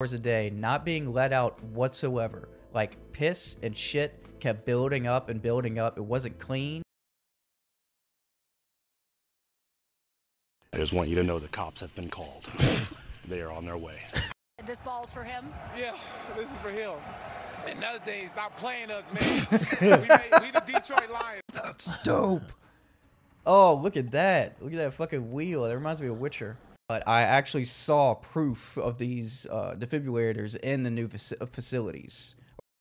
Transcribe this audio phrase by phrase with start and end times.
[0.00, 2.48] hours a day, not being let out whatsoever.
[2.72, 5.98] Like piss and shit kept building up and building up.
[5.98, 6.82] It wasn't clean.
[10.72, 12.48] I just want you to know the cops have been called.
[13.26, 13.98] they are on their way.
[14.64, 15.52] This ball's for him.
[15.76, 15.96] Yeah,
[16.36, 16.92] this is for him.
[17.66, 19.48] Another thing, stop playing us, man.
[19.80, 21.42] we, made, we the Detroit Lions.
[21.52, 22.52] That's dope.
[23.44, 24.62] Oh, look at that.
[24.62, 25.64] Look at that fucking wheel.
[25.64, 26.56] That reminds me of Witcher.
[26.88, 32.34] But I actually saw proof of these uh, defibrillators in the new faci- facilities.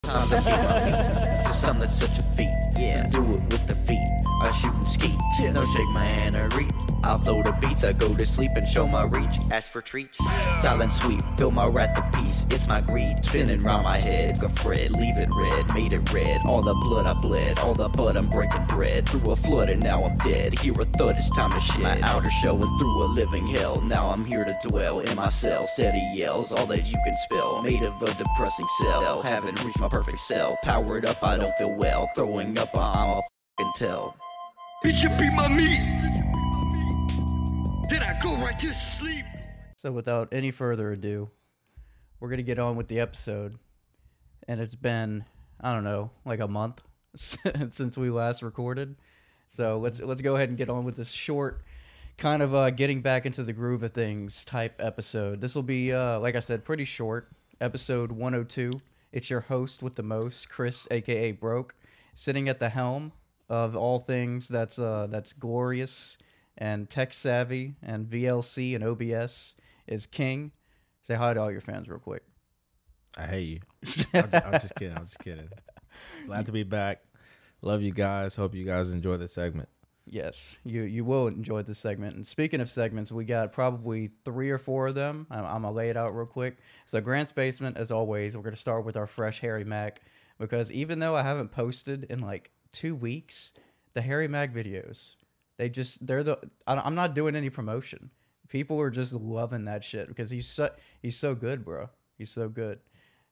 [0.03, 2.49] times I beat To some that's such a feat.
[2.77, 3.03] Yeah.
[3.03, 4.07] So do it with the feet.
[4.41, 5.17] I shoot and ski.
[5.53, 6.71] No shake my hand or reach.
[7.03, 7.83] I'll throw the beats.
[7.83, 9.37] I go to sleep and show my reach.
[9.51, 10.19] Ask for treats.
[10.61, 11.21] Silent sweep.
[11.37, 12.45] Fill my wrath to peace.
[12.49, 13.23] It's my greed.
[13.23, 14.39] Spinning round my head.
[14.39, 14.91] Go Fred.
[14.91, 15.73] Leave it red.
[15.73, 16.41] Made it red.
[16.45, 17.59] All the blood I bled.
[17.59, 19.07] All the blood I'm breaking bread.
[19.07, 20.57] Through a flood and now I'm dead.
[20.59, 21.15] Hear a thud.
[21.17, 22.01] It's time to shed.
[22.01, 23.79] My outer shell and through a living hell.
[23.81, 25.63] Now I'm here to dwell in my cell.
[25.63, 26.51] Steady yells.
[26.51, 27.61] All that you can spell.
[27.61, 29.21] Made of a depressing cell.
[29.21, 30.57] Haven't reached my perfect cell.
[30.63, 31.23] Powered up.
[31.23, 32.09] I don't feel well.
[32.15, 32.75] Throwing up.
[32.75, 33.21] I'm a
[33.75, 34.15] tell.
[34.85, 35.81] Bitch, you be my meat.
[37.89, 39.25] Then I go right to sleep.
[39.75, 41.29] So, without any further ado,
[42.19, 43.57] we're going to get on with the episode.
[44.47, 45.25] And it's been,
[45.59, 46.81] I don't know, like a month
[47.15, 48.95] since we last recorded.
[49.49, 51.63] So, let's let's go ahead and get on with this short
[52.19, 55.41] kind of uh, getting back into the groove of things type episode.
[55.41, 57.29] This will be, uh, like I said, pretty short.
[57.59, 58.71] Episode 102.
[59.11, 61.73] It's your host with the most, Chris, aka Broke,
[62.13, 63.11] sitting at the helm
[63.49, 66.17] of all things that's uh, that's glorious
[66.57, 69.55] and tech savvy and VLC and OBS
[69.87, 70.51] is king.
[71.01, 72.23] Say hi to all your fans real quick.
[73.17, 74.03] I hate you.
[74.13, 74.97] I'm, I'm just kidding.
[74.97, 75.49] I'm just kidding.
[76.25, 77.01] Glad to be back.
[77.63, 78.35] Love you guys.
[78.35, 79.69] Hope you guys enjoy the segment.
[80.09, 82.15] Yes, you you will enjoy this segment.
[82.15, 85.27] And speaking of segments, we got probably three or four of them.
[85.29, 86.57] I'm, I'm gonna lay it out real quick.
[86.85, 90.01] So Gramps basement, as always, we're gonna start with our fresh Harry Mack
[90.39, 93.53] because even though I haven't posted in like two weeks,
[93.93, 95.15] the Harry Mack videos,
[95.57, 98.09] they just they're the I'm not doing any promotion.
[98.49, 100.69] People are just loving that shit because he's so
[101.01, 101.89] he's so good, bro.
[102.17, 102.79] He's so good.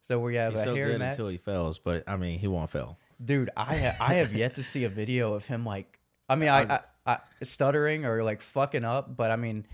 [0.02, 1.14] So we have He's so Harry good Mac.
[1.14, 3.00] until he fails, but I mean, he won't fail.
[3.24, 6.00] Dude, I ha- I have yet to see a video of him like.
[6.30, 9.66] I mean, I, I, I stuttering or like fucking up, but I mean,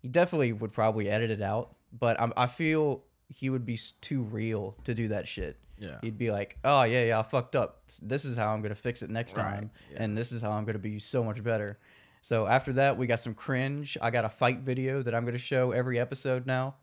[0.00, 1.74] he definitely would probably edit it out.
[1.98, 5.56] But I'm, I feel he would be too real to do that shit.
[5.78, 5.98] Yeah.
[6.02, 7.82] He'd be like, "Oh yeah, yeah, I fucked up.
[8.02, 10.02] This is how I'm gonna fix it next Right, time, yeah.
[10.02, 11.78] and this is how I'm gonna be so much better."
[12.20, 13.96] So after that, we got some cringe.
[14.02, 16.74] I got a fight video that I'm gonna show every episode now.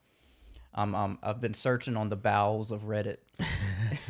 [0.74, 3.18] I'm, I'm I've been searching on the bowels of Reddit.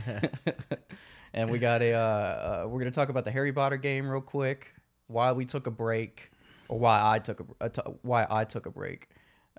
[1.33, 4.21] and we got a uh, uh, we're gonna talk about the Harry Potter game real
[4.21, 4.73] quick.
[5.07, 6.31] Why we took a break,
[6.67, 9.09] or why I took a, t- why I took a break,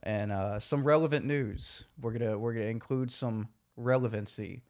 [0.03, 1.84] and uh, some relevant news.
[2.00, 4.62] We're gonna we're gonna include some relevancy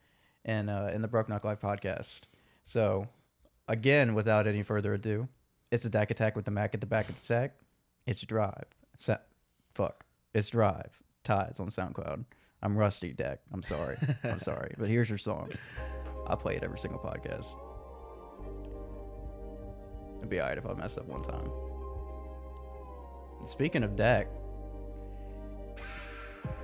[0.46, 2.22] in uh, in the Broke Knock Life podcast.
[2.64, 3.06] So
[3.68, 5.28] again, without any further ado,
[5.70, 7.54] it's a Dak attack with the Mac at the back of the sack.
[8.06, 8.64] It's Drive.
[8.96, 9.18] Sa-
[9.74, 10.04] fuck.
[10.32, 11.02] It's Drive.
[11.24, 12.24] Ties on SoundCloud.
[12.62, 13.40] I'm rusty, Dak.
[13.52, 13.96] I'm sorry.
[14.24, 14.74] I'm sorry.
[14.78, 15.50] But here's your song.
[16.26, 17.56] I play it every single podcast.
[20.18, 21.50] It'd be alright if I mess up one time.
[23.46, 24.28] Speaking of Dak,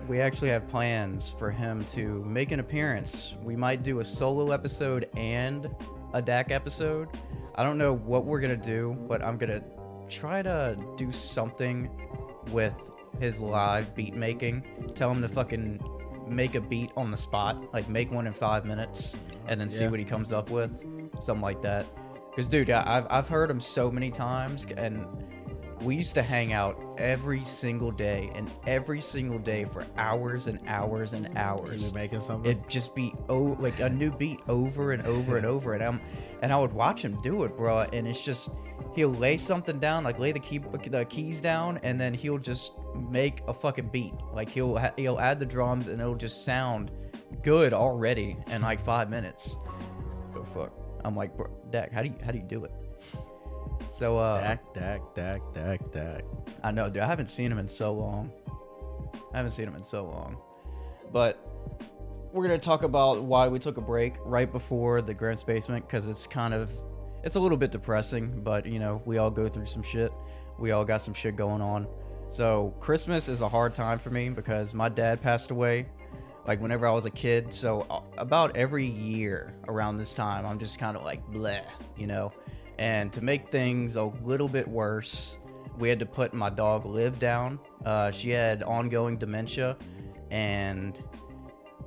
[0.09, 3.35] we actually have plans for him to make an appearance.
[3.43, 5.69] We might do a solo episode and
[6.13, 7.09] a Dak episode.
[7.55, 9.63] I don't know what we're gonna do, but I'm gonna
[10.09, 11.91] try to do something
[12.51, 12.75] with
[13.21, 14.65] his live beat making.
[14.95, 15.81] Tell him to fucking
[16.29, 19.17] make a beat on the spot, like make one in five minutes,
[19.49, 20.85] and then see what he comes up with,
[21.21, 21.87] something like that.
[22.31, 25.07] Because, dude, I've I've heard him so many times, and
[25.83, 30.61] we used to hang out every single day and every single day for hours and
[30.67, 31.91] hours and hours.
[31.91, 32.51] be making something.
[32.51, 36.01] It'd just be oh like a new beat over and over and over, and I'm
[36.43, 37.81] and I would watch him do it, bro.
[37.93, 38.51] And it's just
[38.95, 42.73] he'll lay something down, like lay the key the keys down, and then he'll just
[43.11, 44.15] make a fucking beat.
[44.33, 46.91] Like he'll he'll add the drums, and it'll just sound
[47.43, 49.57] good already in like five minutes.
[50.37, 50.73] Oh fuck!
[51.05, 52.73] I'm like, bro, Dak, how do you how do you do it?
[53.91, 56.25] So uh, Dak, Dak, Dak, Dak, Dak.
[56.63, 57.03] I know, dude.
[57.03, 58.33] I haven't seen him in so long.
[59.33, 60.37] I haven't seen him in so long.
[61.13, 61.39] But
[62.33, 66.09] we're gonna talk about why we took a break right before the Gramps basement because
[66.09, 66.73] it's kind of
[67.23, 68.43] it's a little bit depressing.
[68.43, 70.13] But you know, we all go through some shit.
[70.59, 71.87] We all got some shit going on.
[72.31, 75.87] So Christmas is a hard time for me because my dad passed away
[76.47, 77.53] like whenever I was a kid.
[77.53, 81.65] So about every year around this time, I'm just kind of like bleh,
[81.97, 82.33] you know.
[82.79, 85.39] And to make things a little bit worse,
[85.79, 87.59] we had to put my dog Liv down.
[87.85, 89.77] Uh, she had ongoing dementia,
[90.31, 90.99] and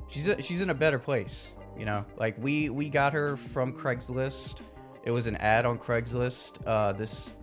[0.08, 1.52] she's a, she's in a better place.
[1.78, 4.62] You know, like we we got her from Craigslist.
[5.04, 6.66] It was an ad on Craigslist.
[6.66, 7.36] Uh, this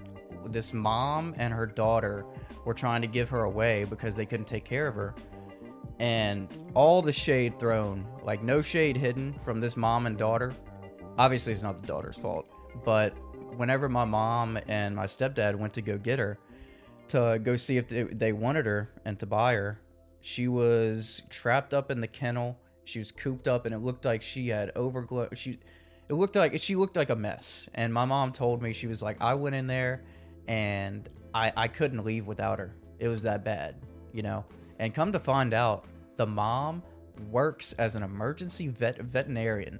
[0.46, 2.24] this mom and her daughter
[2.64, 5.14] were trying to give her away because they couldn't take care of her,
[5.98, 10.52] and all the shade thrown, like no shade hidden from this mom and daughter.
[11.18, 12.46] Obviously, it's not the daughter's fault,
[12.84, 13.14] but
[13.56, 16.38] whenever my mom and my stepdad went to go get her
[17.08, 19.78] to go see if they, wanted her and to buy her,
[20.20, 22.56] she was trapped up in the kennel.
[22.84, 25.28] She was cooped up, and it looked like she had overglow.
[25.34, 25.58] She,
[26.08, 27.68] it looked like she looked like a mess.
[27.74, 30.02] And my mom told me she was like, I went in there,
[30.48, 32.74] and I I couldn't leave without her.
[32.98, 33.76] It was that bad,
[34.12, 34.44] you know.
[34.78, 35.84] And come to find out,
[36.16, 36.82] the mom
[37.30, 39.78] works as an emergency vet veterinarian,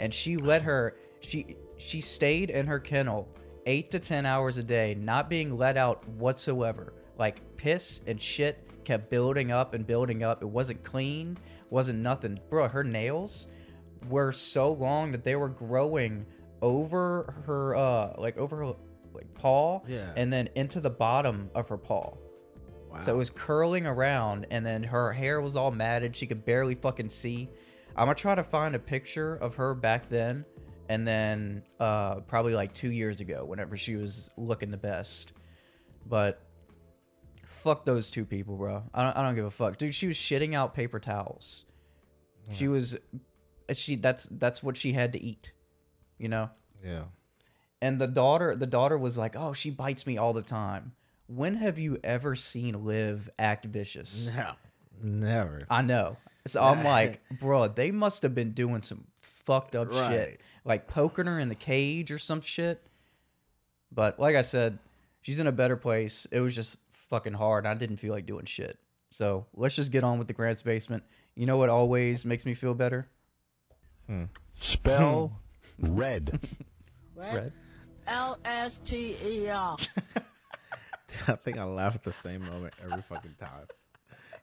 [0.00, 3.28] and she let her she she stayed in her kennel
[3.66, 6.92] eight to ten hours a day, not being let out whatsoever.
[7.18, 10.42] Like piss and shit kept building up and building up.
[10.42, 11.38] It wasn't clean,
[11.70, 12.38] wasn't nothing.
[12.50, 13.48] Bro, her nails
[14.08, 16.26] were so long that they were growing
[16.62, 18.66] over her uh like over her
[19.12, 20.12] like paw Yeah.
[20.16, 22.14] and then into the bottom of her paw.
[22.90, 23.00] Wow.
[23.04, 26.14] So it was curling around, and then her hair was all matted.
[26.16, 27.48] She could barely fucking see.
[27.96, 30.44] I'm gonna try to find a picture of her back then,
[30.88, 35.32] and then uh, probably like two years ago, whenever she was looking the best.
[36.06, 36.40] But
[37.46, 38.82] fuck those two people, bro.
[38.92, 39.94] I don't, I don't give a fuck, dude.
[39.94, 41.64] She was shitting out paper towels.
[42.52, 42.96] She was,
[43.72, 45.52] she that's that's what she had to eat,
[46.18, 46.50] you know
[46.84, 47.04] yeah.
[47.80, 50.92] and the daughter the daughter was like oh she bites me all the time
[51.26, 54.50] when have you ever seen liv act vicious No.
[55.02, 55.66] Never.
[55.70, 60.10] i know so i'm like bro they must have been doing some fucked up Right.
[60.10, 62.86] shit like poking her in the cage or some shit
[63.92, 64.78] but like i said
[65.22, 68.44] she's in a better place it was just fucking hard i didn't feel like doing
[68.44, 68.78] shit
[69.10, 71.02] so let's just get on with the Gramps basement
[71.34, 73.08] you know what always makes me feel better
[74.60, 75.32] Spell
[75.80, 75.96] hmm.
[75.96, 76.40] red.
[77.16, 77.52] Red.
[78.06, 79.76] L S T E R.
[81.28, 83.68] I think I laugh at the same moment every fucking time.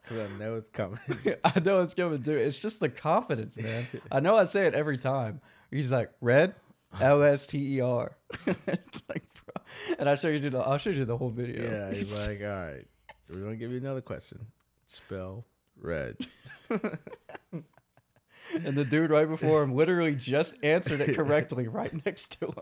[0.02, 1.00] Because I know it's coming.
[1.44, 2.36] I know it's coming too.
[2.36, 3.86] It's just the confidence, man.
[4.12, 5.42] I know I say it every time.
[5.72, 6.54] He's like red,
[7.00, 8.16] L S T E R.
[8.46, 9.64] It's like, bro.
[9.98, 10.60] And I show you the.
[10.60, 11.64] I'll show you the whole video.
[11.64, 12.86] yeah, he's like, all right,
[13.30, 14.46] we're going to give you another question.
[14.86, 15.46] Spell
[15.80, 16.18] red.
[16.72, 22.54] and the dude right before him literally just answered it correctly right next to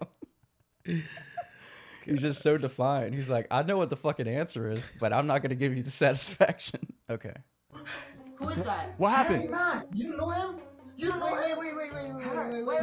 [0.85, 1.03] him.
[2.05, 3.15] He's just so defiant.
[3.15, 5.83] He's like, I know what the fucking answer is, but I'm not gonna give you
[5.83, 6.93] the satisfaction.
[7.09, 7.33] Okay.
[8.35, 8.93] Who is that?
[8.97, 9.41] What happened?
[9.43, 10.55] Hey, man, you know him?
[10.99, 11.57] You don't know him?
[11.57, 12.79] Wait, wait, wait, wait, wait, wait, wait, wait,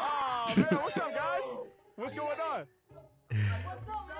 [0.00, 1.42] Oh, man, what's up, guys?
[1.94, 2.66] What's going on?
[3.64, 4.16] What's up, man?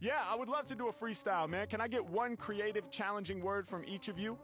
[0.00, 1.66] Yeah, I would love to do a freestyle, man.
[1.66, 4.38] Can I get one creative, challenging word from each of you?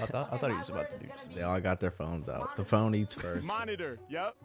[0.00, 1.08] I thought I thought he was about to do.
[1.34, 2.56] They all got their phones out.
[2.56, 3.48] The phone eats first.
[3.48, 3.98] Monitor.
[4.08, 4.36] Yep.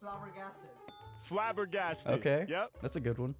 [0.00, 0.70] Flabbergasted.
[1.22, 2.12] Flabbergasted.
[2.14, 2.46] Okay.
[2.48, 2.70] Yep.
[2.82, 3.36] That's a good one.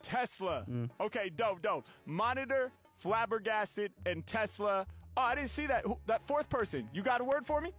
[0.00, 0.64] Tesla.
[0.70, 0.90] Mm.
[1.00, 1.86] Okay, dope, dope.
[2.06, 2.70] Monitor,
[3.02, 4.86] flabbergasted, and Tesla.
[5.16, 5.84] Oh, I didn't see that.
[5.84, 6.88] Who- That fourth person.
[6.94, 7.72] You got a word for me?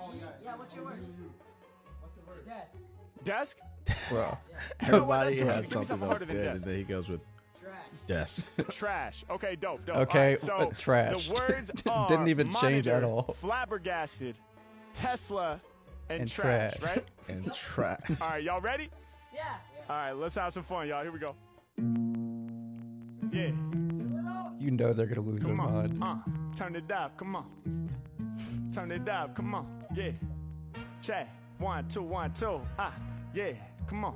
[0.00, 0.56] Oh yeah, Yeah.
[0.56, 0.98] what's your word?
[2.00, 2.44] What's your word?
[2.44, 2.84] Desk.
[3.24, 3.56] Desk?
[4.08, 4.38] Bro.
[4.80, 5.44] Everybody That's has too easy.
[5.44, 6.50] Give me something something else good, desk.
[6.50, 7.20] and then he goes with
[7.60, 7.74] Trash.
[8.06, 8.44] desk.
[8.70, 9.24] Trash.
[9.30, 9.96] Okay, dope, dope.
[9.96, 11.28] Okay, All right, so trash.
[11.28, 13.34] The words are Didn't even change at all.
[13.40, 14.36] Flabbergasted,
[14.94, 15.60] Tesla,
[16.08, 16.96] and, And trash, trash.
[16.96, 17.04] right?
[17.28, 18.00] and trash.
[18.20, 18.88] All right, y'all ready?
[19.34, 19.42] Yeah.
[19.90, 21.02] All right, let's have some fun, y'all.
[21.02, 21.34] Here we go.
[23.32, 23.50] Yeah,
[24.68, 25.98] You know they're gonna lose their come on.
[25.98, 26.04] mind.
[26.04, 27.88] Uh, turn it up, come on.
[28.70, 29.82] Turn it up, come on.
[29.96, 30.10] Yeah.
[31.00, 31.26] Check.
[31.58, 32.60] One, two, one, two.
[32.78, 32.92] Ah,
[33.34, 33.52] yeah.
[33.86, 34.14] Come on.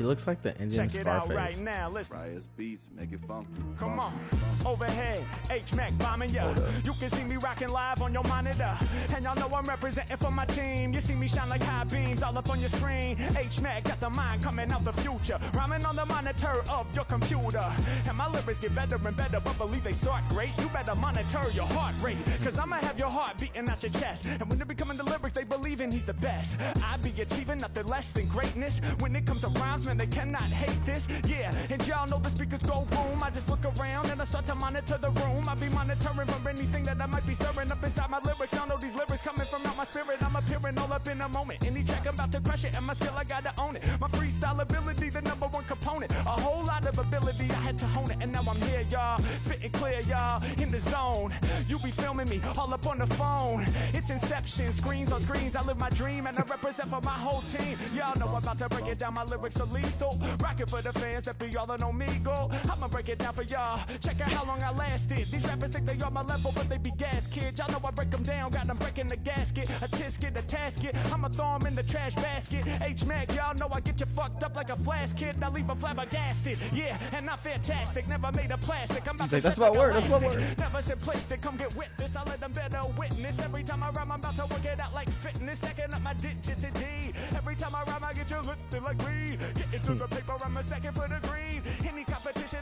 [0.00, 1.60] He looks like the Indian Check it out right Scarface.
[1.60, 1.90] now.
[1.90, 2.16] Listen.
[2.16, 3.50] Riot's beats, make it funky.
[3.78, 4.18] Come on,
[4.64, 6.54] overhead, H-Mac bombing ya.
[6.82, 8.74] You can see me rocking live on your monitor.
[9.14, 10.94] And y'all know I'm representing for my team.
[10.94, 13.18] You see me shine like high beams all up on your screen.
[13.36, 15.38] H-Mac got the mind coming out the future.
[15.52, 17.70] Rhyming on the monitor of your computer.
[18.08, 20.48] And my lyrics get better and better, but believe they start great.
[20.60, 22.16] You better monitor your heart rate.
[22.42, 24.24] Cause I'ma have your heart beating out your chest.
[24.24, 26.56] And when it be coming to lyrics, they believe in he's the best.
[26.82, 28.80] I be achieving nothing less than greatness.
[29.00, 31.06] When it comes to rhymes, man, they cannot hate this.
[31.26, 33.18] Yeah, and y'all know the speakers go boom.
[33.22, 35.44] I just look around and I start to monitor the room.
[35.48, 38.52] I be monitoring for anything that I might be stirring up inside my lyrics.
[38.52, 40.22] Y'all know these lyrics coming from out my spirit.
[40.22, 41.64] I'm appearing all up in a moment.
[41.64, 43.88] Any track I'm about to crush it, and my skill I gotta own it.
[44.00, 46.12] My freestyle ability, the number one component.
[46.12, 49.18] A whole lot of ability, I had to hone it, and now I'm here, y'all.
[49.40, 51.32] Spitting clear, y'all, in the zone.
[51.68, 53.66] You be filming me all up on the phone.
[53.92, 55.56] It's inception, screens on screens.
[55.56, 57.76] I live my dream, and I represent for my whole team.
[57.94, 59.14] Y'all know I'm about to break it down.
[59.14, 60.18] My lyrics are lethal.
[60.42, 62.50] Rockin' for the fans that be all on me go.
[62.70, 63.80] I'ma break it down for y'all.
[64.00, 65.26] Check out how long I lasted.
[65.30, 67.58] These rappers think they on my level, but they be gas kids.
[67.58, 69.68] Y'all know I break them down, got them breaking the gasket.
[69.82, 70.94] A tisket, a tasket.
[71.12, 72.66] I'ma throw 'em in the trash basket.
[72.80, 75.38] H Mac, y'all know I get you fucked up like a flash kid.
[75.38, 76.58] Now leave 'em flabbergasted.
[76.72, 78.06] Yeah, and I'm fantastic.
[78.08, 79.06] Never made of plastic.
[79.08, 80.40] I'm about He's to like, "That's shit my like word, that's elastic.
[80.40, 82.16] word." Never simplistic, come get with this.
[82.16, 83.38] I let them better witness.
[83.40, 85.58] Every time I rhyme, I'm about to work it out like fitness.
[85.58, 87.14] Stacking up my digits indeed.
[87.36, 89.38] Every time I rhyme, I get you lifted like weed.
[89.54, 91.62] Get into the paper, I'm a second for the green.
[91.86, 92.59] Any competition,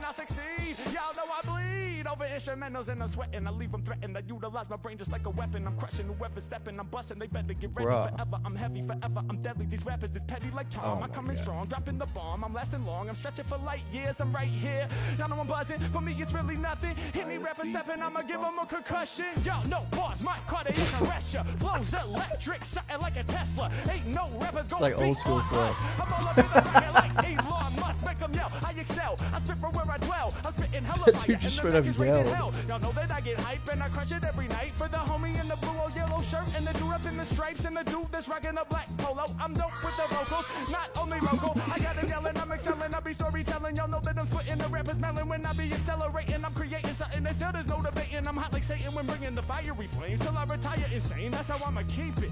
[2.19, 3.47] over instrumentals and I'm sweating.
[3.47, 4.17] I leave them threatened.
[4.17, 5.67] I utilize my brain just like a weapon.
[5.67, 6.79] I'm crushing whoever's stepping.
[6.81, 7.19] I'm busting.
[7.19, 8.11] They better get ready Bruh.
[8.11, 8.39] forever.
[8.45, 9.23] I'm heavy forever.
[9.29, 9.67] I'm deadly.
[9.67, 10.83] These rappers is petty like Tom.
[10.85, 11.43] Oh I'm my coming God.
[11.43, 12.45] strong, dropping the bomb.
[12.45, 13.09] I'm lasting long.
[13.09, 14.21] I'm stretching for light years.
[14.21, 14.89] I'm right here.
[15.19, 15.79] Y'all know I'm buzzing.
[15.93, 16.97] For me, it's really nothing.
[17.15, 19.27] Any rapper stepping, I'ma give 'em a concussion.
[19.45, 21.43] Y'all know bars, my Carter can arrest ya.
[21.59, 23.71] Flows electric, something like a Tesla.
[23.91, 25.81] Ain't no rappers gonna like old school on us.
[26.01, 27.98] I'm all up in the like Elon Musk.
[28.29, 28.53] Make 'em yell.
[28.67, 29.17] I excel.
[29.33, 30.33] I spit from where I dwell.
[30.45, 32.27] I'm spitting hella That dude and just the straight up mic is yelled.
[32.29, 32.53] hell.
[32.69, 34.73] Y'all know that I get hype and I crush it every night.
[34.75, 37.25] For the homie in the blue or yellow shirt and the dude up in the
[37.25, 39.25] stripes and the dude that's rocking a black polo.
[39.41, 41.53] I'm dope with the vocals, not only local.
[41.73, 43.77] I got it yelling, I'm excelling, I be storytelling.
[43.77, 46.45] Y'all know that I'm splitting the rappers melon when I be accelerating.
[46.45, 48.27] I'm creating something that still there's no debating.
[48.27, 51.31] I'm hot like Satan when bringing the fiery flames till I retire insane.
[51.31, 52.31] That's how I'ma keep it.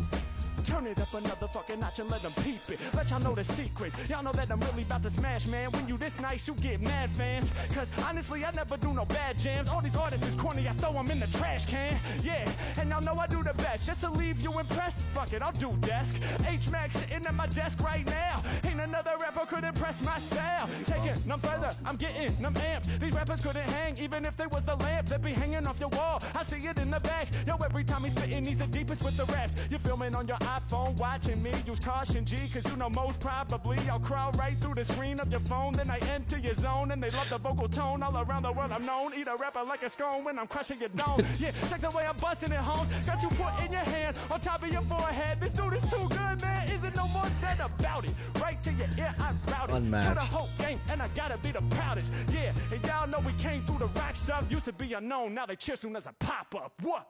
[0.67, 2.81] Turn it up another fucking notch and let them peep it.
[2.93, 4.11] Let y'all know the secrets.
[4.11, 5.71] Y'all know that I'm really about to smash, man.
[5.71, 7.53] When you this nice, you get mad fans.
[7.73, 9.69] Cause honestly, I never do no bad jams.
[9.69, 11.97] All these artists is corny, I throw them in the trash can.
[12.23, 13.87] Yeah, and y'all know I do the best.
[13.87, 15.03] Just to leave you impressed.
[15.15, 16.21] Fuck it, I'll do desk.
[16.49, 18.43] H Max sitting at my desk right now.
[18.67, 20.69] Ain't another rapper could impress my style.
[20.85, 22.99] Taking them further, I'm getting them amped.
[22.99, 25.91] These rappers couldn't hang, even if they was the lamp that be hanging off your
[25.91, 26.21] wall.
[26.35, 27.29] I see it in the back.
[27.47, 29.55] Yo, every time he's spitting, he's the deepest with the raps.
[29.71, 31.53] You're filming on your iPhone, watching me.
[31.67, 35.31] Use caution, G, cause you know most probably I'll crawl right through the screen of
[35.31, 35.73] your phone.
[35.73, 38.03] Then I enter your zone, and they love the vocal tone.
[38.03, 39.13] All around the world, I'm known.
[39.15, 41.25] Eat a rapper like a scone when I'm crushing your dome.
[41.39, 42.89] Yeah, check the way I'm busting it home.
[43.05, 45.39] Got you put in your hand on top of your forehead.
[45.41, 46.71] This dude is too good, man.
[46.71, 48.15] Isn't no more said about it.
[48.41, 49.77] Right to your ear, I'm routed.
[49.77, 50.15] Unmatched.
[50.15, 52.13] Got a whole game, and I gotta be the proudest.
[52.33, 54.45] Yeah, and y'all know we came through the rock stuff.
[54.51, 56.73] Used to be unknown, now they cheer soon as I pop up.
[56.83, 57.07] What?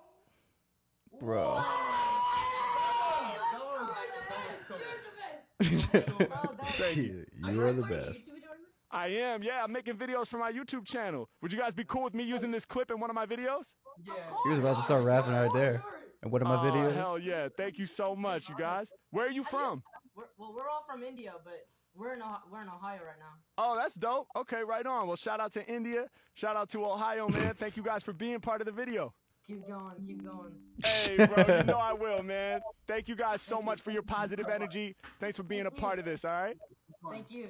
[1.21, 1.63] Bro.
[5.61, 5.79] you
[7.65, 8.31] are the best.
[8.91, 9.63] I am, yeah.
[9.65, 11.29] I'm making videos for my YouTube channel.
[11.43, 13.75] Would you guys be cool with me using this clip in one of my videos?
[14.07, 14.13] Yeah.
[14.45, 15.81] He was about to start rapping right there.
[16.23, 16.95] And one of my Oh, videos.
[16.95, 17.49] hell yeah.
[17.57, 18.91] Thank you so much, you guys.
[19.11, 19.83] Where are you from?
[20.15, 23.35] We're, well, we're all from India, but we're in Ohio, we're in Ohio right now.
[23.59, 24.29] Oh, that's dope.
[24.37, 25.07] Okay, right on.
[25.09, 26.07] Well, shout out to India.
[26.35, 27.55] Shout out to Ohio, man.
[27.59, 29.13] Thank you guys for being part of the video.
[29.47, 30.53] Keep going, keep going.
[30.85, 32.61] Hey, bro, you know I will, man.
[32.89, 34.97] Thank you guys so much for your positive energy.
[35.21, 36.57] Thanks for being a part of this, all right?
[37.11, 37.49] Thank you.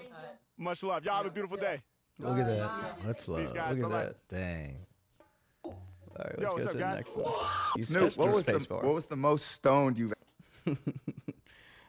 [0.58, 1.04] Much love.
[1.04, 1.80] Y'all have a beautiful day.
[2.18, 3.04] Look at that.
[3.04, 3.54] Much Peace, love.
[3.54, 3.78] guys.
[3.78, 4.04] Look at Bye-bye.
[4.04, 4.28] that.
[4.28, 4.76] Dang.
[6.18, 6.96] All right, let's what's go up, to the guys?
[6.96, 7.32] next one.
[7.76, 8.82] You Snoop, what was, the, bar.
[8.82, 10.14] what was the most stoned you've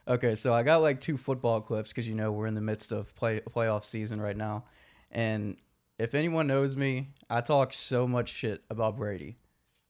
[0.08, 2.92] Okay, so I got like two football clips because you know we're in the midst
[2.94, 4.64] of play playoff season right now,
[5.12, 5.58] and
[6.00, 9.38] if anyone knows me, I talk so much shit about Brady,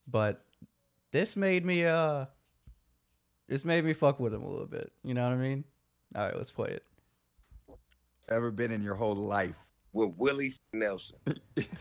[0.08, 0.44] but
[1.12, 2.26] this made me uh,
[3.48, 4.92] this made me fuck with him a little bit.
[5.04, 5.64] You know what I mean?
[6.16, 6.84] All right, let's play it.
[8.30, 9.56] ever been in your whole life?
[9.98, 11.18] with Willie Nelson.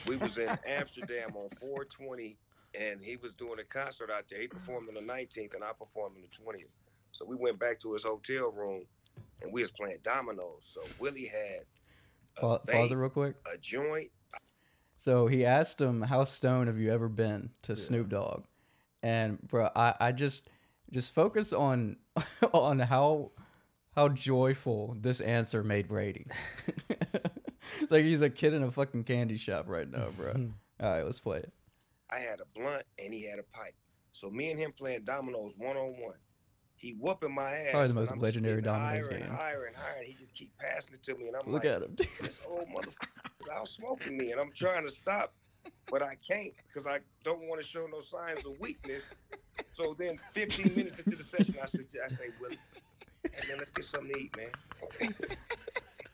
[0.06, 2.38] we was in Amsterdam on 420,
[2.78, 4.40] and he was doing a concert out there.
[4.40, 6.71] He performed on the 19th, and I performed on the 20th.
[7.12, 8.85] So we went back to his hotel room,
[9.42, 10.62] and we was playing dominoes.
[10.62, 11.64] So Willie had
[12.38, 13.37] a, Pa- pause it real quick.
[13.52, 14.11] a joint.
[14.97, 18.45] So he asked him, "How stoned have you ever been?" to Snoop Dogg,
[19.03, 20.49] and bro, I, I just
[20.91, 21.97] just focus on
[22.53, 23.29] on how
[23.95, 26.26] how joyful this answer made Brady.
[27.81, 30.33] it's like he's a kid in a fucking candy shop right now, bro.
[30.81, 31.53] All right, let's play it.
[32.11, 33.75] I had a blunt, and he had a pipe.
[34.12, 36.17] So me and him playing dominoes one on one.
[36.75, 37.71] He whooping my ass.
[37.71, 40.53] Probably the most legendary spitting dominoes higher and higher and higher, and he just keep
[40.59, 41.97] passing it to me, and I'm Look like, at him.
[42.21, 45.33] this old motherfucker is out smoking me, and I'm trying to stop,
[45.90, 49.11] but I can't because I don't want to show no signs of weakness.
[49.73, 52.59] So then, 15 minutes into the session, I suggest, I say, Willie,
[53.23, 55.14] hey man, let's get something to eat, man.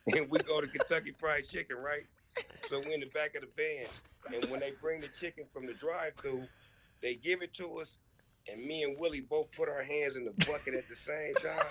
[0.17, 2.05] and we go to Kentucky Fried Chicken, right?
[2.69, 3.87] So we're in the back of the van,
[4.35, 6.45] and when they bring the chicken from the drive-through,
[7.01, 7.99] they give it to us,
[8.51, 11.67] and me and Willie both put our hands in the bucket at the same time,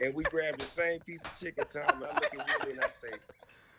[0.00, 1.64] and we grab the same piece of chicken.
[1.72, 3.18] Tom, and I look at Willie and I say,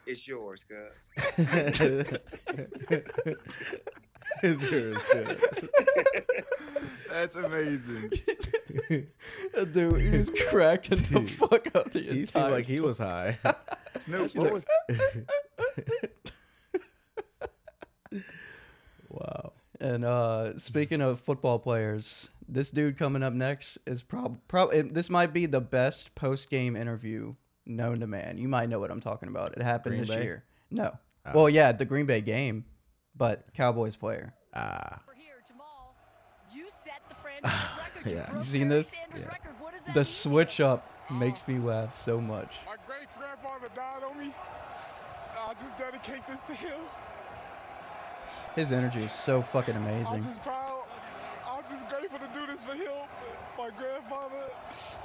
[0.07, 1.27] "It's yours, cuz."
[4.43, 5.69] it's yours, cuz.
[7.09, 8.11] That's amazing.
[9.71, 13.39] Dude, he was cracking the fuck up the He seemed entire like he was high.
[13.99, 14.65] Snoop, What was-
[19.09, 19.53] wow.
[19.79, 25.09] And uh, speaking of football players, this dude coming up next is prob probably this
[25.09, 27.35] might be the best post game interview
[27.65, 28.37] known to man.
[28.37, 29.53] You might know what I'm talking about.
[29.57, 30.23] It happened Green this Bay?
[30.23, 30.43] year.
[30.71, 31.31] No, Oh.
[31.33, 32.65] well, yeah, the Green Bay game,
[33.15, 34.33] but Cowboys player.
[34.53, 35.01] Ah.
[36.53, 38.11] You set the franchise record.
[38.11, 38.89] You Yeah, you seen this?
[38.89, 39.51] Sanders' record.
[39.59, 42.53] What does that The mean to switch up makes me laugh so much.
[42.65, 44.31] My great grandfather died on me.
[45.37, 46.79] I just dedicate this to him.
[48.55, 50.05] His energy is so fucking amazing.
[50.07, 50.31] I'm amazing.
[50.31, 50.85] just proud.
[51.47, 52.91] I'm just grateful to do this for him.
[53.57, 54.43] My grandfather,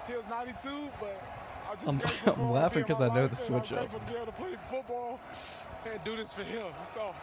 [0.07, 1.23] he was 92, but
[1.83, 3.91] I'm I'm- grateful I'm for him laughing being 'cause my I know the switch up.
[3.91, 5.21] to be able to play football
[5.91, 6.67] and do this for him.
[6.85, 7.15] So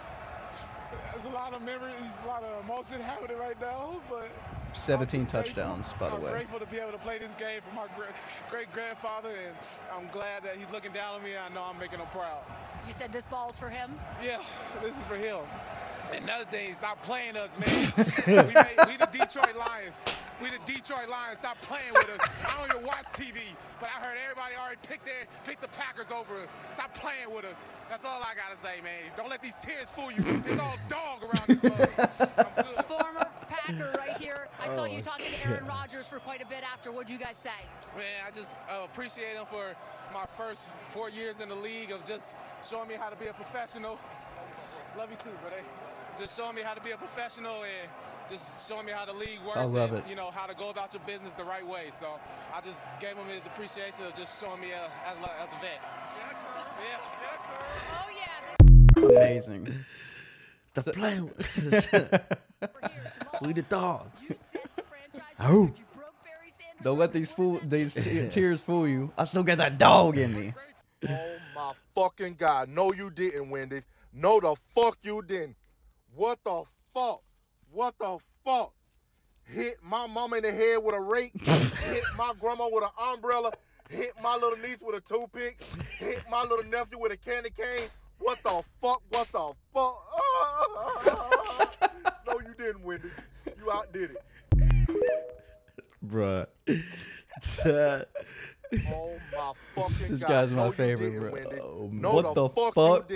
[1.12, 4.30] there's a lot of memories, a lot of emotion happening right now, but
[4.74, 5.54] 17 just grateful.
[5.54, 6.26] touchdowns, by the way.
[6.32, 7.88] I'm grateful to be able to play this game for my
[8.50, 9.56] great grandfather, and
[9.96, 11.32] I'm glad that he's looking down on me.
[11.38, 12.44] I know I'm making him proud.
[12.88, 14.00] You said this ball's for him.
[14.24, 14.40] Yeah,
[14.82, 15.40] this is for him.
[16.14, 17.94] Another thing, stop playing us, man.
[18.28, 20.04] we, made, we the Detroit Lions.
[20.42, 21.40] We the Detroit Lions.
[21.40, 22.30] Stop playing with us.
[22.48, 23.40] I don't even watch TV,
[23.80, 26.56] but I heard everybody already picked their picked the Packers over us.
[26.74, 27.58] Stop playing with us.
[27.90, 29.12] That's all I gotta say, man.
[29.18, 30.24] Don't let these tears fool you.
[30.46, 32.84] It's all dog around this mother.
[32.84, 34.48] Former Packer right here.
[34.62, 35.70] I saw Oh, you talking to Aaron God.
[35.70, 36.92] Rodgers for quite a bit after.
[36.92, 37.50] What'd you guys say?
[37.98, 39.76] Man, I just uh, appreciate him for
[40.14, 42.36] my first four years in the league of just
[42.68, 44.00] showing me how to be a professional.
[44.98, 45.62] Love you too, brother.
[46.18, 47.90] Just showing me how to be a professional and
[48.30, 50.10] just showing me how the league works I love and it.
[50.10, 51.86] you know how to go about your business the right way.
[51.92, 52.08] So
[52.54, 55.58] I just gave him his appreciation of just showing me uh, as, a- as a
[55.62, 55.80] vet.
[57.94, 59.04] Oh yeah.
[59.04, 59.74] Amazing.
[60.68, 61.32] Stop playing
[63.42, 64.32] we the dogs.
[65.40, 65.72] Oh.
[66.84, 69.12] Don't let these fool these te- tears fool you.
[69.18, 70.54] I still got that dog in me.
[71.08, 72.70] Oh my fucking god.
[72.70, 73.82] No, you didn't, Wendy.
[74.14, 75.56] No, the fuck you didn't.
[76.18, 76.64] What the
[76.96, 77.22] fuck?
[77.72, 78.74] What the fuck?
[79.44, 81.32] Hit my mama in the head with a rake.
[81.46, 83.52] hit my grandma with an umbrella.
[83.88, 85.62] Hit my little niece with a toothpick.
[86.00, 87.90] Hit my little nephew with a candy cane.
[88.18, 89.04] What the fuck?
[89.10, 89.96] What the fuck?
[92.26, 93.10] no, you didn't, Wendy.
[93.60, 94.24] You outdid it.
[96.04, 96.48] Bruh.
[97.64, 98.08] That-
[98.92, 100.10] Oh my fucking God.
[100.10, 100.28] This god.
[100.30, 101.60] guy's my you favorite, bro.
[101.62, 103.08] Oh, no, what the, the fuck, fuck?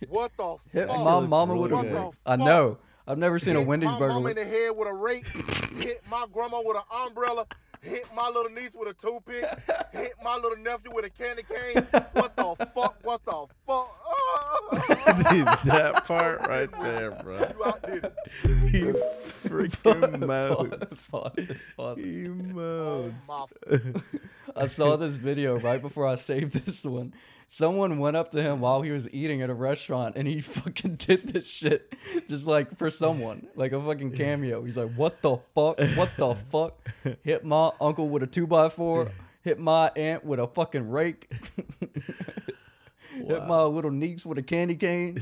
[0.00, 0.14] You didn't.
[0.14, 1.04] What the Hit fuck?
[1.04, 2.10] my mama with what a.
[2.26, 2.78] I know.
[3.06, 4.14] I've never seen a Wendy's my burger.
[4.14, 5.26] mama in With, the head with a rake,
[5.82, 7.44] hit my grandma with an umbrella,
[7.80, 9.44] hit my little niece with a toothpick,
[9.92, 11.84] hit my little nephew with a candy cane.
[12.12, 12.96] What the fuck?
[13.02, 15.30] What the fuck?
[15.30, 17.38] Dude, that part right there, bro.
[17.38, 18.14] You outdid it.
[18.70, 21.08] He freaking modes.
[21.08, 21.32] Pause,
[21.76, 21.98] pause.
[21.98, 23.30] He oh, modes.
[24.56, 27.12] I saw this video right before I saved this one.
[27.52, 30.94] Someone went up to him while he was eating at a restaurant and he fucking
[30.94, 31.92] did this shit
[32.28, 34.62] just like for someone, like a fucking cameo.
[34.62, 35.80] He's like, What the fuck?
[35.96, 36.78] What the fuck?
[37.24, 39.10] Hit my uncle with a two by four,
[39.42, 41.28] hit my aunt with a fucking rake,
[43.10, 45.20] hit my little niece with a candy cane.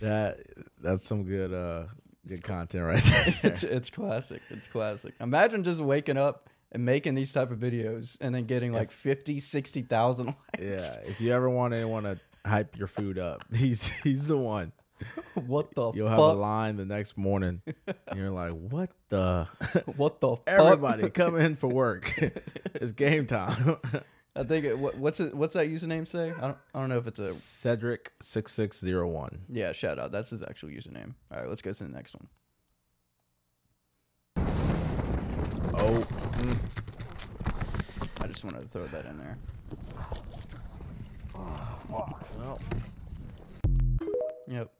[0.00, 0.38] that
[0.80, 1.86] that's some good uh
[2.26, 3.34] good content right there.
[3.50, 4.42] it's it's classic.
[4.50, 5.14] It's classic.
[5.20, 9.40] Imagine just waking up and making these type of videos and then getting like 50,
[9.40, 10.36] 60,000 likes.
[10.58, 14.72] yeah, if you ever want anyone to hype your food up, he's he's the one.
[15.34, 19.46] What the You'll have a line the next morning, and you're like, "What the?
[19.96, 20.42] What the fuck?
[20.46, 22.18] Everybody, come in for work.
[22.74, 23.76] it's game time."
[24.36, 26.30] I think it, what, what's it what's that username say?
[26.30, 29.38] I don't I don't know if it's a Cedric six six zero one.
[29.48, 30.12] Yeah, shout out.
[30.12, 31.14] That's his actual username.
[31.32, 32.28] All right, let's go to the next one.
[35.78, 36.06] Oh,
[36.38, 36.56] mm.
[38.22, 39.38] I just wanted to throw that in there.
[41.34, 42.60] Oh, well,
[44.48, 44.70] Yep.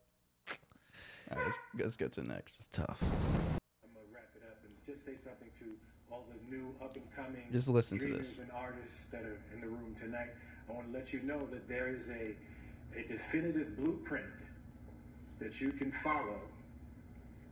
[1.31, 2.57] All right, let's, let's go to the next.
[2.59, 3.03] It's tough.
[3.03, 5.64] I'm gonna wrap it up and just say something to
[6.11, 8.38] all the new up and coming Just listen to this.
[8.38, 10.31] and artists that are in the room tonight.
[10.69, 12.35] I want to let you know that there is a
[12.97, 14.25] a definitive blueprint
[15.38, 16.40] that you can follow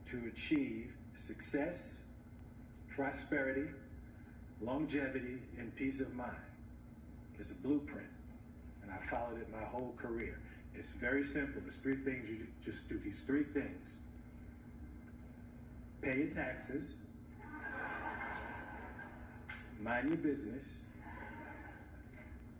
[0.07, 2.03] to achieve success,
[2.89, 3.67] prosperity,
[4.63, 6.31] longevity, and peace of mind.
[7.39, 8.07] It's a blueprint,
[8.83, 10.39] and I followed it my whole career.
[10.75, 11.61] It's very simple.
[11.61, 12.47] There's three things you do.
[12.65, 12.99] just do.
[12.99, 13.97] These three things:
[16.01, 16.97] pay your taxes,
[19.85, 20.65] mind your business,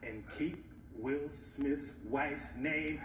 [0.03, 0.63] and keep
[0.99, 3.01] Will Smith's wife's name.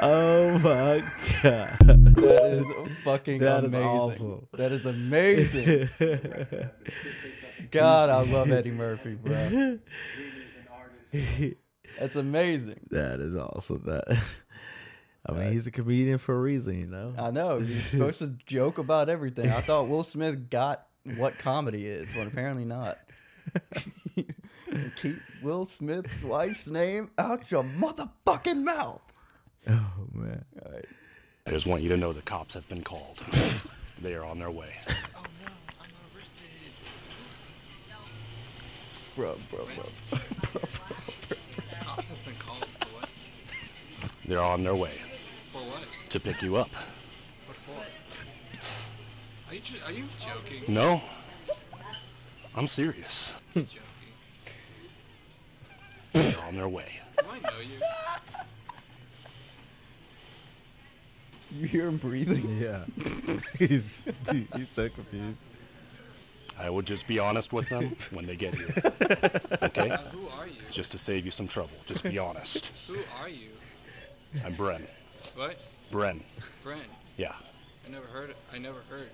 [0.00, 1.02] oh my
[1.42, 1.76] god.
[1.78, 3.88] That is fucking That is amazing.
[3.88, 4.46] awesome.
[4.52, 5.88] That is amazing.
[7.70, 9.78] God, I love Eddie Murphy, bro.
[11.98, 12.80] That's amazing.
[12.90, 13.82] That is awesome.
[13.86, 14.04] That
[15.28, 17.14] I mean, he's a comedian for a reason, you know.
[17.18, 17.58] I know.
[17.58, 19.50] He's supposed to joke about everything.
[19.50, 20.86] I thought Will Smith got
[21.16, 22.98] what comedy is, but apparently not.
[25.02, 29.02] Keep Will Smith's wife's name out your motherfucking mouth.
[29.68, 30.44] Oh man.
[30.64, 30.84] All right.
[31.46, 33.22] I just want you to know the cops have been called.
[34.00, 34.74] They are on their way.
[35.16, 35.22] Oh,
[39.16, 40.20] bro, bro, bro.
[41.80, 42.66] Cops has been called?
[44.26, 45.07] They're on their way For what?
[46.10, 46.70] To pick you up.
[47.46, 47.72] What for?
[49.50, 50.62] Are you, are you joking?
[50.72, 51.02] No,
[52.54, 53.32] I'm serious.
[53.54, 53.68] joking.
[56.12, 56.92] They're on their way.
[57.18, 57.78] Do I know you?
[61.60, 62.58] You hear him breathing?
[62.60, 62.84] Yeah.
[63.58, 65.40] he's dude, he's so confused.
[66.58, 68.74] I will just be honest with them when they get here.
[69.62, 69.90] Okay?
[69.90, 70.60] Uh, who are you?
[70.70, 71.70] Just to save you some trouble.
[71.86, 72.72] Just be honest.
[72.88, 73.50] Who are you?
[74.44, 74.86] I'm Bren.
[75.36, 75.56] What?
[75.90, 76.22] Bren.
[76.62, 76.82] Friend.
[77.16, 77.32] Yeah,
[77.86, 78.30] I never heard.
[78.30, 78.36] It.
[78.52, 79.08] I never heard.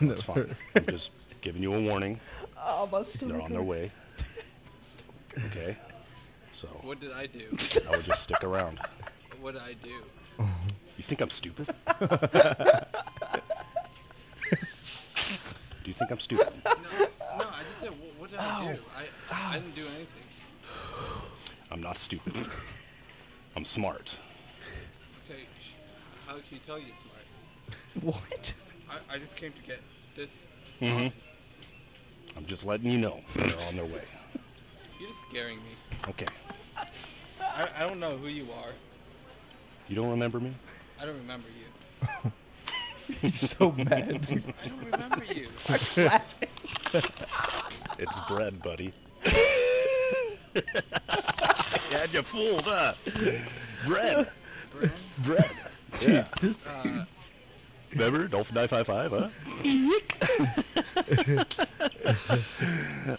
[0.02, 0.54] that's fine.
[0.76, 2.20] I'm just giving you a warning.
[2.58, 3.90] Oh, my stomach They're on their way.
[5.46, 5.76] Okay?
[6.52, 7.46] So, What did I do?
[7.50, 8.80] I would just stick around.
[9.40, 10.02] What did I do?
[10.98, 11.66] You think I'm stupid?
[11.98, 12.06] Do
[15.86, 16.52] you think I'm stupid?
[16.62, 17.06] No, no.
[17.38, 17.90] I just said.
[17.90, 18.78] What, what did I do?
[19.30, 20.22] I, I didn't do anything.
[21.70, 22.34] I'm not stupid.
[23.56, 24.16] I'm smart.
[26.30, 26.40] Okay.
[26.40, 28.14] sh- How can you tell you're smart?
[28.30, 28.52] What?
[28.88, 29.80] I, I just came to get
[30.16, 30.30] this.
[30.80, 31.08] Mm-hmm.
[32.36, 34.02] I'm just letting you know they're on their way.
[34.98, 35.72] You're just scaring me.
[36.08, 36.26] Okay.
[37.40, 38.70] I, I don't know who you are.
[39.88, 40.52] You don't remember me?
[41.00, 42.32] I don't remember you.
[43.20, 44.26] He's so mad.
[44.64, 45.48] I don't remember you.
[47.98, 48.94] It's bread, buddy.
[51.90, 52.94] yeah, you fooled, huh?
[53.86, 54.28] Bread.
[54.72, 54.90] Bren?
[55.24, 55.50] Bread.
[56.06, 56.26] Yeah.
[56.40, 57.04] This Uh,
[57.92, 58.28] Remember?
[58.28, 59.28] Dolphin 955, huh?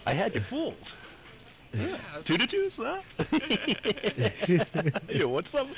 [0.06, 0.92] I had you fooled.
[1.74, 1.96] yeah.
[2.24, 3.00] Two to twos, huh?
[5.10, 5.68] you want some?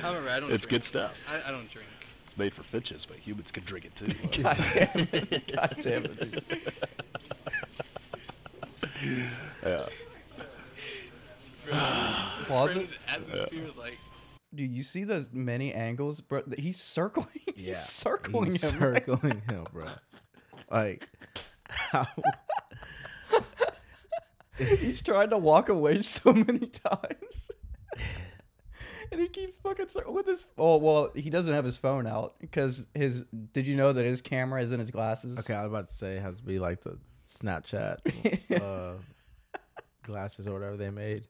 [0.00, 0.52] However, I don't.
[0.52, 0.82] It's drink.
[0.82, 1.12] good stuff.
[1.28, 1.88] I, I don't drink.
[2.24, 4.06] It's made for finches, but humans can drink it too.
[4.42, 5.52] God damn it.
[5.52, 6.42] God damn it, dude.
[9.64, 9.86] yeah.
[12.46, 12.88] Pause it.
[13.08, 13.98] Atmosphere is like.
[14.56, 16.42] Dude, you see those many angles, bro?
[16.58, 17.28] He's circling.
[17.54, 18.78] He's circling he's him.
[18.80, 19.86] circling him, bro.
[20.70, 21.08] Like
[21.68, 22.06] how
[24.58, 27.50] He's trying to walk away so many times.
[29.12, 32.36] and he keeps fucking cir- with his Oh, well, he doesn't have his phone out
[32.40, 35.38] because his Did you know that his camera is in his glasses?
[35.38, 38.94] Okay, I was about to say it has to be like the Snapchat uh,
[40.04, 41.26] glasses or whatever they made.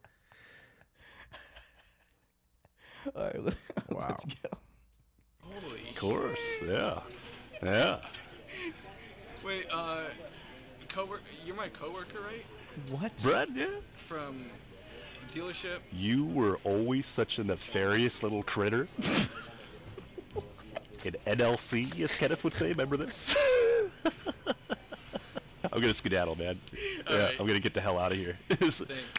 [3.14, 3.54] All right, let,
[3.90, 4.06] Wow.
[4.08, 4.58] let's go.
[5.42, 5.80] Holy.
[5.90, 6.40] Of course.
[6.66, 7.00] Yeah.
[7.62, 7.98] Yeah.
[9.44, 10.00] Wait, uh,
[10.88, 12.44] coworker, you're my coworker, right?
[12.90, 13.16] What?
[13.22, 13.66] Bread, yeah.
[14.08, 14.46] From
[15.32, 15.78] dealership.
[15.92, 18.88] You were always such a nefarious little critter.
[21.04, 22.68] In NLC, as Kenneth would say.
[22.70, 23.36] Remember this?
[25.76, 26.58] I'm gonna skedaddle, man.
[26.72, 27.34] Yeah, Alright.
[27.38, 28.38] I'm gonna get the hell out of here.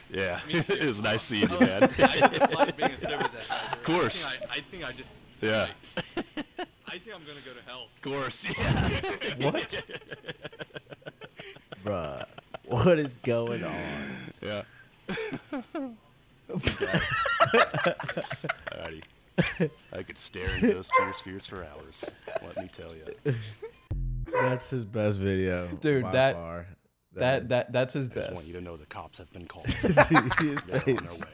[0.10, 1.84] Yeah, it was nice seeing you, Oh, man.
[1.84, 3.74] I just like being a server that night.
[3.74, 4.38] Of course.
[4.50, 5.10] I think I, I, think I just.
[5.40, 5.68] Yeah.
[6.26, 7.90] like, I think I'm gonna go to hell.
[7.96, 8.44] Of course.
[8.44, 9.52] Yeah.
[9.52, 9.84] What?
[11.86, 12.26] Bruh.
[12.66, 13.74] What is going on?
[14.42, 14.64] Yeah.
[18.72, 19.04] Alrighty.
[19.94, 22.04] I could stare into those tear spheres for hours.
[22.42, 23.06] Let me tell you.
[24.32, 25.68] That's his best video.
[25.82, 26.68] Dude, by that- far.
[27.14, 28.48] That is- that that's his I just want best.
[28.48, 29.66] you to know the cops have been called.
[29.68, 31.20] his They're on face.
[31.22, 31.28] way.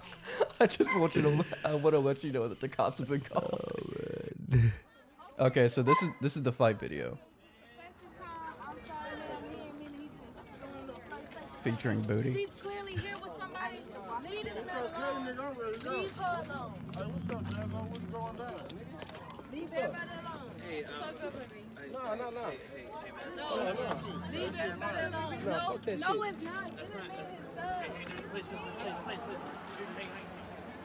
[0.60, 1.44] I just want you to.
[1.64, 4.62] I want to let you know that the cops have been oh, called.
[5.38, 7.18] Okay, so this is this is the fight video
[11.62, 12.32] featuring Booty.
[12.34, 13.78] She's clearly here with somebody.
[14.30, 15.72] Leave this man alone.
[15.84, 16.72] Leave her alone.
[16.96, 17.88] Hey, what's up, Jazzo?
[17.88, 18.60] What's going down?
[19.52, 20.37] Leave everybody alone.
[20.68, 20.84] Hey,
[21.92, 22.52] No, no, no.
[23.36, 23.44] No,
[24.32, 25.38] leave everybody alone.
[25.46, 26.14] No, no, it's not.
[26.14, 27.84] Get him in his stuff.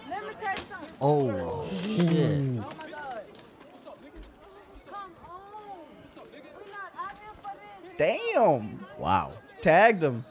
[0.10, 0.96] Let me tell you something.
[1.02, 2.42] Oh shit.
[2.60, 3.24] Oh my God.
[4.90, 5.80] Come on.
[6.32, 8.20] We're not out here for this.
[8.34, 8.86] Damn!
[8.98, 9.34] Wow.
[9.62, 10.26] Tagged him.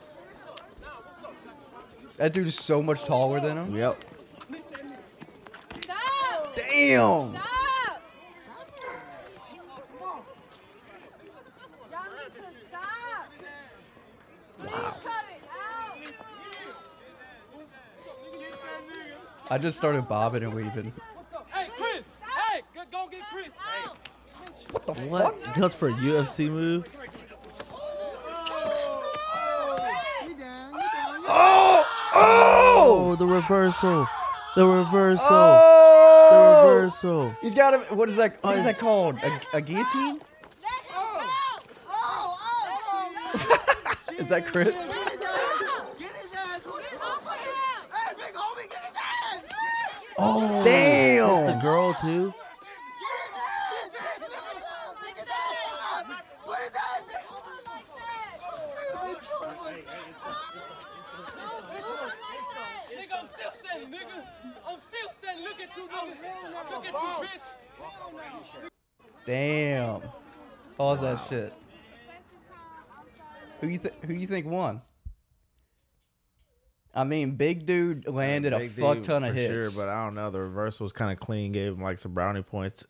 [2.17, 3.75] That dude is so much taller than him.
[3.75, 4.05] Yep.
[5.83, 6.55] Stop!
[6.55, 7.35] Damn.
[7.35, 7.49] Stop!
[11.91, 13.29] Y'all need to stop.
[14.59, 15.99] Please cut it out.
[19.53, 20.95] I just started bobbing and weaving.
[21.53, 22.03] Hey, Chris!
[22.23, 23.53] Hey, go, go get Chris!
[23.53, 23.91] Hey.
[24.71, 25.55] What the what?
[25.55, 26.87] Guts for a UFC move?
[31.29, 31.85] Oh!
[32.15, 32.75] oh!
[32.79, 34.09] Oh, the reversal.
[34.57, 35.27] The reversal.
[35.29, 36.63] Oh!
[36.65, 37.37] The reversal.
[37.43, 38.43] He's got a what is that?
[38.43, 38.81] What is that oh.
[38.81, 39.19] called?
[39.23, 40.23] A, a guillotine?
[44.19, 44.89] Is that Chris?
[50.25, 51.31] Oh, Damn.
[51.31, 52.33] It's the girl too.
[62.93, 64.23] Nigga, I'm still standing, nigga.
[64.69, 65.45] I'm still standing.
[65.45, 66.71] Look at you, nigga.
[66.71, 67.47] Look at you, bitch.
[69.27, 70.03] Damn.
[70.77, 71.53] Pause that shit.
[73.61, 74.83] Who you th- who you think won?
[76.95, 79.75] I mean, big dude uh, landed a fuck dude ton of for hits.
[79.75, 80.31] Sure, but I don't know.
[80.31, 81.53] The reversal was kind of clean.
[81.53, 82.87] Gave him like some brownie points,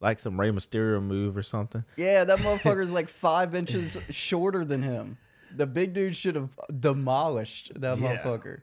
[0.00, 1.84] like some Rey Mysterio move or something.
[1.96, 5.18] yeah, that motherfucker's like five inches shorter than him.
[5.56, 8.16] The big dude should have demolished that Yeah.
[8.16, 8.62] motherfucker.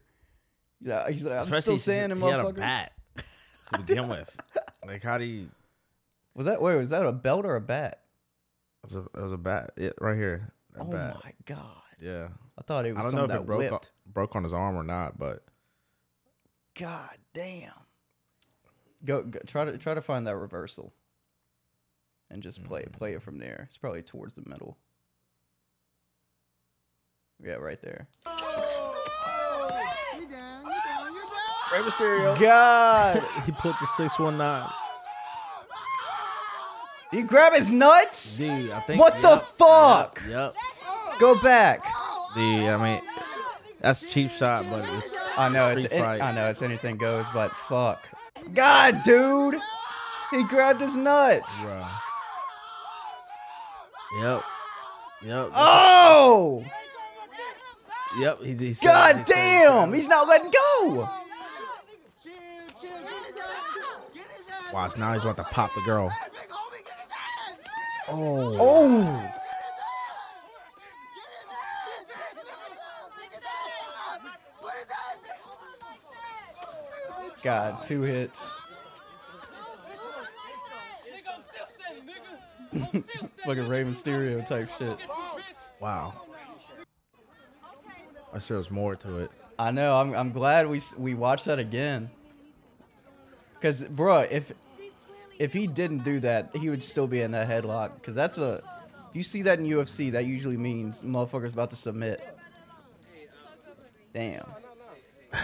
[0.82, 2.92] Yeah, he's like, I'm Especially still saying, he had a bat
[3.74, 4.36] to begin with.
[4.86, 5.48] Like, how do you?
[6.34, 6.76] Was that wait?
[6.78, 8.02] Was that a belt or a bat?
[8.84, 9.70] It was a, it was a bat.
[9.78, 10.52] It, right here.
[10.78, 11.18] A Oh bat.
[11.24, 11.82] my god!
[12.02, 12.30] Yeah.
[12.58, 13.80] I thought it was I don't know if something it that broke on,
[14.14, 15.44] broke on his arm or not, but
[16.80, 17.72] God damn.
[19.04, 20.94] Go, go try to try to find that reversal.
[22.30, 23.64] And just play it play it from there.
[23.68, 24.78] It's probably towards the middle.
[27.44, 28.08] Yeah, right there.
[31.74, 32.40] Rey Mysterio.
[32.40, 33.22] God.
[33.46, 34.70] he put the six one nine.
[37.12, 38.38] You grab his nuts?
[38.38, 39.00] Dude, I think.
[39.00, 40.22] What the fuck?
[40.28, 40.56] Yep.
[40.56, 41.20] yep.
[41.20, 41.84] Go back.
[42.36, 43.02] The I mean,
[43.82, 45.16] that's a cheap shot, but it's.
[45.38, 46.02] I know it's it.
[46.02, 48.02] I know it's anything goes, but fuck.
[48.54, 49.60] God, dude.
[50.32, 51.66] He grabbed his nuts.
[51.66, 51.90] Bruh.
[54.22, 54.44] Yep.
[55.24, 55.50] Yep.
[55.56, 56.66] Oh!
[58.18, 58.42] Yep.
[58.42, 59.94] He, he God he damn!
[59.94, 61.10] He's not letting go.
[64.74, 65.14] Watch now.
[65.14, 66.12] He's about to pop the girl.
[68.12, 68.58] Oh.
[68.60, 69.32] Oh.
[77.42, 78.62] God, two hits.
[83.46, 84.98] Fucking Rey Mysterio type shit.
[85.80, 86.14] Wow.
[88.34, 89.32] I sure there's more to it.
[89.58, 90.00] I know.
[90.00, 92.10] I'm I'm glad we we watched that again.
[93.62, 94.54] Cause, bruh, if
[95.42, 98.02] if he didn't do that, he would still be in that headlock.
[98.04, 98.62] Cause that's a
[99.10, 102.22] if you see that in UFC, that usually means motherfucker's about to submit.
[104.14, 104.46] Damn.
[105.34, 105.40] All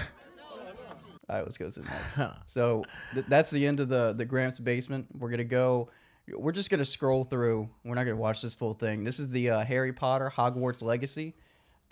[1.28, 2.32] right, let's go to the next.
[2.46, 5.08] So th- that's the end of the the Gramps basement.
[5.18, 5.90] We're gonna go.
[6.32, 7.68] We're just gonna scroll through.
[7.84, 9.04] We're not gonna watch this full thing.
[9.04, 11.34] This is the uh, Harry Potter Hogwarts Legacy.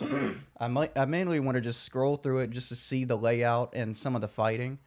[0.60, 0.96] I might.
[0.96, 4.14] I mainly want to just scroll through it just to see the layout and some
[4.14, 4.78] of the fighting.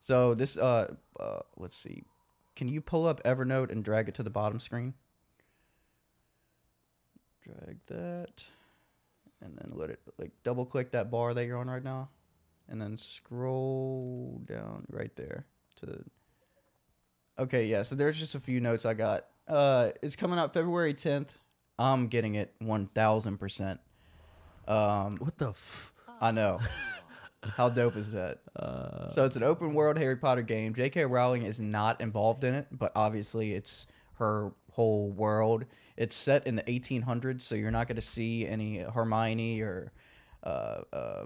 [0.00, 0.56] So this.
[0.56, 2.04] Uh, uh, let's see.
[2.58, 4.94] Can you pull up Evernote and drag it to the bottom screen?
[7.44, 8.42] Drag that,
[9.40, 12.08] and then let it like double click that bar that you're on right now,
[12.68, 16.02] and then scroll down right there to.
[17.38, 17.82] Okay, yeah.
[17.82, 19.26] So there's just a few notes I got.
[19.46, 21.28] Uh, it's coming out February 10th.
[21.78, 23.78] I'm getting it 1,000 percent.
[24.66, 25.50] Um, what the?
[25.50, 26.58] F- I know.
[27.42, 28.40] How dope is that?
[28.56, 30.74] Uh, so it's an open world Harry Potter game.
[30.74, 31.04] J.K.
[31.04, 35.64] Rowling is not involved in it, but obviously it's her whole world.
[35.96, 39.92] It's set in the 1800s, so you're not going to see any Hermione or,
[40.42, 41.24] uh, uh,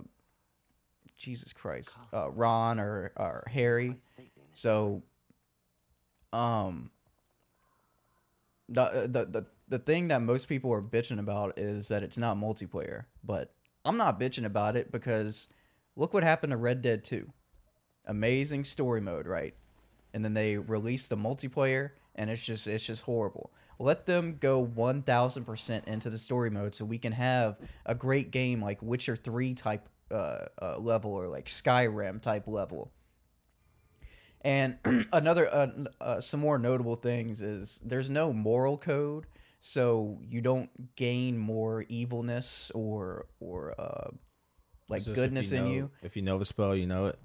[1.17, 3.97] Jesus Christ, uh, Ron or or Harry.
[4.53, 5.03] So,
[6.33, 6.91] um,
[8.69, 12.37] the, the the the thing that most people are bitching about is that it's not
[12.37, 15.49] multiplayer, but I'm not bitching about it because
[15.97, 17.29] look what happened to Red Dead 2.
[18.07, 19.55] Amazing story mode, right?
[20.15, 23.53] And then they released the multiplayer and it's just it's just horrible.
[23.79, 28.63] Let them go 1000% into the story mode so we can have a great game
[28.63, 32.93] like Witcher 3 type uh, uh, level or like Skyrim type level.
[34.43, 34.79] And
[35.13, 35.69] another, uh,
[36.01, 39.27] uh, some more notable things is there's no moral code,
[39.61, 44.11] so you don't gain more evilness or or uh,
[44.93, 45.91] like It's just if goodness in know- you.
[46.03, 47.19] If you know the spell, you know it.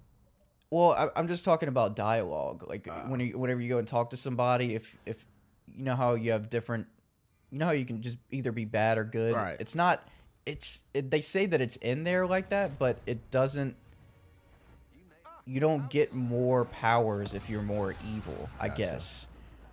[0.69, 2.65] Well, I, I'm just talking about dialogue.
[2.67, 3.05] Like ah.
[3.07, 5.25] when you, whenever you go and talk to somebody, if if
[5.77, 6.87] you know how you have different,
[7.51, 9.33] you know how you can just either be bad or good.
[9.35, 9.55] Right.
[9.59, 10.05] It's not.
[10.45, 13.75] It's it, they say that it's in there like that, but it doesn't.
[15.45, 18.49] You don't get more powers if you're more evil.
[18.59, 18.77] I Gotcha.
[18.81, 19.27] guess.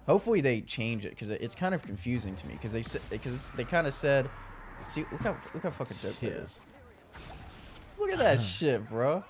[0.06, 3.42] Hopefully they change it because it's kind of confusing to me because they said because
[3.56, 4.30] they kind of said,
[4.82, 6.28] see look how look how fucking dope Yeah.
[6.30, 6.60] is.
[7.98, 9.24] Look at that shit, bro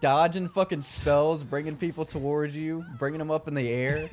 [0.00, 4.08] dodging fucking spells, bringing people towards you, bringing them up in the air.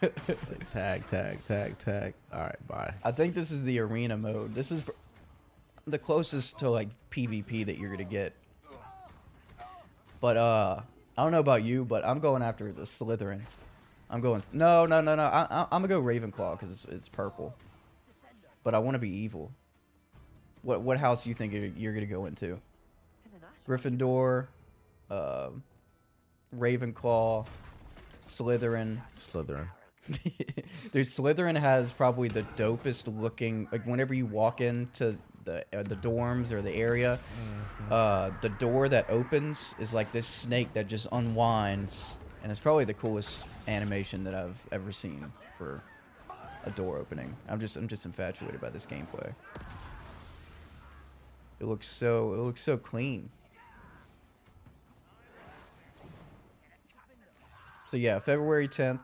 [0.00, 0.14] Like,
[0.72, 2.14] tag, tag, tag, tag.
[2.32, 2.94] All right, bye.
[3.04, 4.54] I think this is the arena mode.
[4.54, 4.82] This is
[5.86, 8.34] the closest to like PvP that you're gonna get.
[10.20, 10.80] But uh,
[11.16, 13.40] I don't know about you, but I'm going after the Slytherin.
[14.08, 14.42] I'm going.
[14.52, 15.24] No, no, no, no.
[15.24, 17.54] I, I, I'm gonna go Ravenclaw because it's, it's purple.
[18.62, 19.52] But I want to be evil.
[20.62, 22.58] What what house do you think you're, you're gonna go into?
[23.66, 24.48] Gryffindor,
[25.10, 25.62] um,
[26.56, 27.46] Ravenclaw,
[28.22, 29.00] Slytherin.
[29.14, 29.68] Slytherin.
[30.92, 33.68] Dude, Slytherin has probably the dopest looking.
[33.70, 37.18] Like whenever you walk into the uh, the dorms or the area,
[37.90, 42.84] uh, the door that opens is like this snake that just unwinds, and it's probably
[42.84, 45.82] the coolest animation that I've ever seen for
[46.64, 47.36] a door opening.
[47.48, 49.32] I'm just I'm just infatuated by this gameplay.
[51.60, 53.28] It looks so it looks so clean.
[57.86, 59.00] So yeah, February 10th.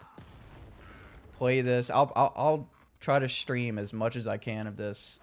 [1.37, 1.91] Play this.
[1.91, 2.69] I'll, I'll I'll
[3.01, 5.21] try to stream as much as I can of this.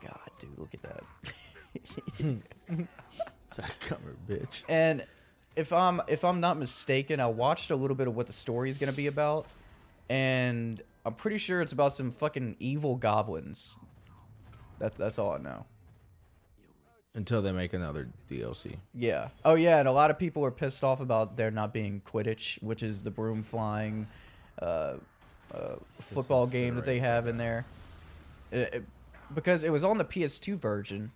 [0.00, 0.82] God, dude, look at
[2.18, 3.80] that.
[3.80, 4.62] Cover, bitch.
[4.68, 5.04] And
[5.56, 8.70] if I'm if I'm not mistaken, I watched a little bit of what the story
[8.70, 9.46] is gonna be about,
[10.08, 13.78] and I'm pretty sure it's about some fucking evil goblins.
[14.78, 15.64] That that's all I know.
[17.16, 18.76] Until they make another DLC.
[18.94, 19.28] Yeah.
[19.44, 22.62] Oh yeah, and a lot of people are pissed off about there not being Quidditch,
[22.62, 24.06] which is the broom flying
[24.62, 24.94] uh,
[25.52, 27.64] uh, football game that they have in there.
[28.52, 28.84] It- it-
[29.34, 31.10] because it was on the PS2 version,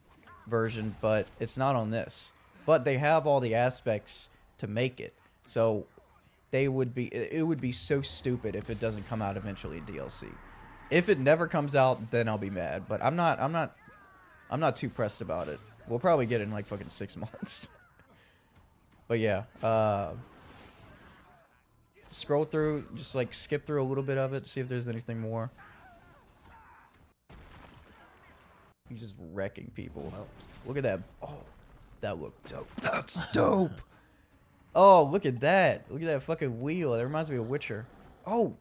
[0.49, 2.33] version, but it's not on this.
[2.67, 5.13] But they have all the aspects to make it.
[5.47, 5.87] So
[6.51, 9.77] they would be it it would be so stupid if it doesn't come out eventually
[9.79, 10.27] in DLC.
[10.91, 12.85] If it never comes out, then I'll be mad.
[12.89, 13.77] But I'm not I'm not
[14.51, 15.61] I'm not too pressed about it.
[15.91, 17.69] We'll probably get it in like fucking six months.
[19.09, 20.13] but yeah, uh,
[22.13, 25.19] scroll through, just like skip through a little bit of it, see if there's anything
[25.21, 25.51] more.
[28.89, 30.13] He's just wrecking people.
[30.67, 31.01] Look at that.
[31.23, 31.39] Oh,
[32.01, 32.69] that looked dope.
[32.81, 33.73] That's dope.
[34.73, 35.91] Oh, look at that.
[35.91, 36.93] Look at that fucking wheel.
[36.93, 37.87] That reminds me of Witcher.
[38.25, 38.55] Oh.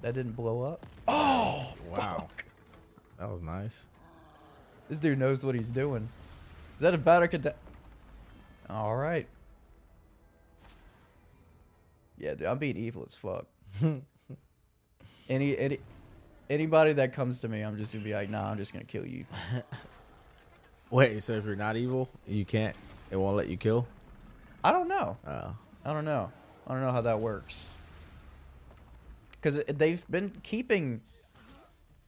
[0.00, 0.84] That didn't blow up.
[1.06, 2.28] Oh, Wow.
[3.20, 3.86] That was nice.
[4.88, 6.08] This dude knows what he's doing.
[6.76, 7.54] Is that Avada Kedavra?
[8.68, 9.26] All right.
[12.18, 13.46] Yeah, dude, I'm being evil as fuck.
[15.28, 15.78] any any
[16.48, 19.06] anybody that comes to me, I'm just gonna be like, nah, I'm just gonna kill
[19.06, 19.24] you.
[20.90, 22.76] Wait, so if you're not evil, you can't.
[23.10, 23.86] It won't let you kill.
[24.62, 25.16] I don't know.
[25.26, 25.56] Oh.
[25.84, 26.30] I don't know.
[26.66, 27.68] I don't know how that works.
[29.32, 31.00] Because they've been keeping.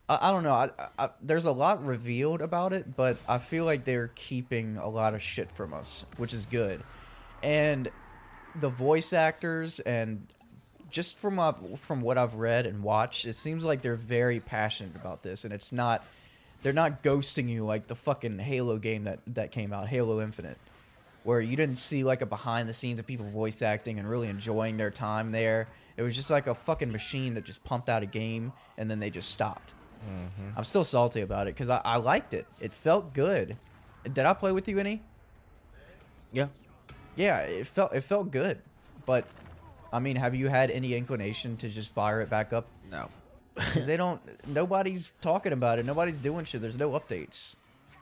[0.09, 0.55] I, I don't know.
[0.55, 4.89] I, I, there's a lot revealed about it, but I feel like they're keeping a
[4.89, 6.83] lot of shit from us, which is good.
[7.43, 7.91] And
[8.61, 10.27] the voice actors and
[10.91, 14.95] just from uh, from what I've read and watched, it seems like they're very passionate
[14.95, 16.05] about this, and it's not.
[16.63, 20.57] They're not ghosting you like the fucking Halo game that that came out, Halo Infinite,
[21.25, 24.29] where you didn't see like a behind the scenes of people voice acting and really
[24.29, 25.69] enjoying their time there.
[25.97, 28.99] It was just like a fucking machine that just pumped out a game and then
[28.99, 29.73] they just stopped.
[30.05, 30.59] Mm-hmm.
[30.59, 32.47] I'm still salty about it because I, I liked it.
[32.61, 33.57] It felt good.
[34.05, 35.03] Did I play with you any?
[36.33, 36.49] Yeah.
[37.17, 38.59] Yeah, it felt it felt good.
[39.07, 39.25] But
[39.93, 42.67] I mean, have you had any inclination to just fire it back up?
[42.91, 43.09] No.
[43.55, 44.21] Because they don't.
[44.49, 45.87] Nobody's talking about it.
[45.87, 46.61] Nobody's doing shit.
[46.61, 47.55] There's no updates.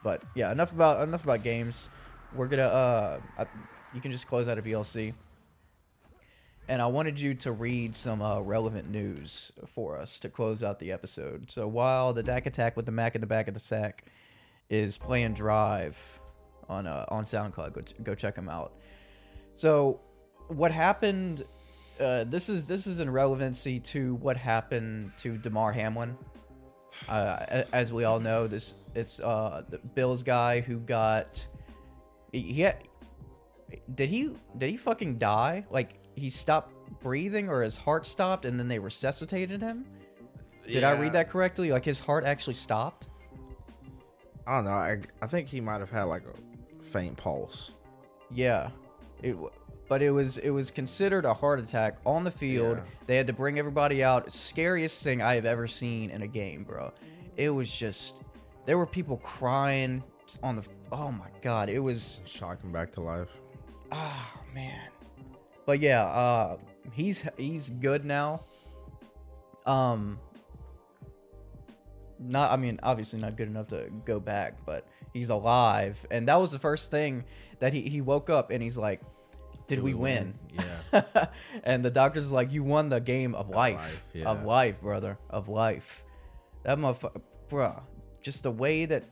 [0.02, 1.90] But yeah, enough about enough about games.
[2.34, 2.62] We're gonna.
[2.62, 3.46] Uh, I,
[3.92, 5.12] you can just close out a VLC.
[6.68, 10.78] And I wanted you to read some uh, relevant news for us to close out
[10.78, 11.50] the episode.
[11.50, 14.04] So while the Dak attack with the Mac in the back of the sack
[14.70, 15.98] is playing Drive
[16.68, 18.72] on uh, on SoundCloud, go go check them out.
[19.54, 20.00] So
[20.48, 21.44] what happened?
[22.00, 26.16] Uh, this is this is in relevancy to what happened to Damar Hamlin.
[27.08, 31.44] Uh, as we all know, this it's uh, the Bills guy who got
[32.30, 32.76] he, he had,
[33.94, 35.66] did he did he fucking die?
[35.70, 39.84] Like he stopped breathing or his heart stopped and then they resuscitated him?
[40.66, 41.72] Did I read that correctly?
[41.72, 43.08] Like his heart actually stopped?
[44.46, 44.70] I don't know.
[44.70, 47.72] I, I think he might have had like a faint pulse.
[48.30, 48.70] Yeah.
[49.22, 49.36] It
[49.88, 52.78] but it was it was considered a heart attack on the field.
[52.78, 52.84] Yeah.
[53.06, 54.32] They had to bring everybody out.
[54.32, 56.92] Scariest thing I have ever seen in a game, bro.
[57.36, 58.14] It was just
[58.64, 60.02] there were people crying
[60.42, 63.28] on the Oh my god, it was shocking back to life.
[63.90, 64.91] Oh man.
[65.66, 66.56] But yeah, uh
[66.92, 68.44] he's he's good now.
[69.66, 70.18] Um
[72.18, 76.04] not I mean obviously not good enough to go back, but he's alive.
[76.10, 77.24] And that was the first thing
[77.60, 79.00] that he he woke up and he's like
[79.68, 80.34] did, we, win?
[80.52, 81.04] Yeah.
[81.64, 83.76] and the doctor's like you won the game of life.
[83.76, 85.18] life, Of life, brother.
[85.30, 86.04] Of life.
[86.64, 87.82] That motherfucker bruh.
[88.20, 89.04] Just the way that